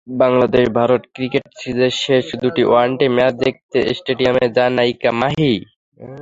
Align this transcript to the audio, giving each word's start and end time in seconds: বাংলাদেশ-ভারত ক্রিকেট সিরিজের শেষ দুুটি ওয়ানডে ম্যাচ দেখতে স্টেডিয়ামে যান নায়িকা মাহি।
বাংলাদেশ-ভারত 0.21 1.01
ক্রিকেট 1.15 1.45
সিরিজের 1.55 1.93
শেষ 2.03 2.25
দুুটি 2.41 2.63
ওয়ানডে 2.65 3.05
ম্যাচ 3.15 3.33
দেখতে 3.43 3.77
স্টেডিয়ামে 3.97 4.45
যান 4.55 4.71
নায়িকা 4.77 5.11
মাহি। 5.19 5.53